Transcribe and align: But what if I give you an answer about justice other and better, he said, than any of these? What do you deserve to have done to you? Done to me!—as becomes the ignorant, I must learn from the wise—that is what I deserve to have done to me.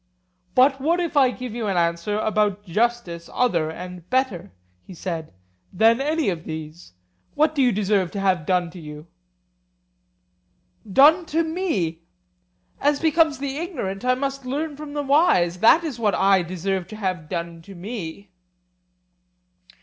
But 0.55 0.81
what 0.81 0.99
if 0.99 1.15
I 1.15 1.29
give 1.29 1.53
you 1.53 1.67
an 1.67 1.77
answer 1.77 2.17
about 2.17 2.65
justice 2.65 3.29
other 3.31 3.69
and 3.69 4.09
better, 4.09 4.51
he 4.81 4.95
said, 4.95 5.31
than 5.71 6.01
any 6.01 6.29
of 6.29 6.43
these? 6.45 6.93
What 7.35 7.53
do 7.53 7.61
you 7.61 7.71
deserve 7.71 8.09
to 8.13 8.19
have 8.19 8.47
done 8.47 8.71
to 8.71 8.79
you? 8.79 9.05
Done 10.91 11.27
to 11.27 11.43
me!—as 11.43 12.99
becomes 12.99 13.37
the 13.37 13.57
ignorant, 13.57 14.03
I 14.03 14.15
must 14.15 14.43
learn 14.43 14.75
from 14.75 14.93
the 14.93 15.03
wise—that 15.03 15.83
is 15.83 15.99
what 15.99 16.15
I 16.15 16.41
deserve 16.41 16.87
to 16.87 16.95
have 16.95 17.29
done 17.29 17.61
to 17.61 17.75
me. 17.75 18.31